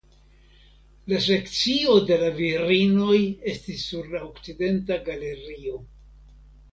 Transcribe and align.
La 1.11 1.17
sekcio 1.25 1.97
de 2.07 2.17
la 2.23 2.31
virinoj 2.39 3.17
estis 3.53 3.83
sur 3.91 4.07
la 4.15 4.23
okcidenta 4.31 4.97
galerio. 5.11 5.77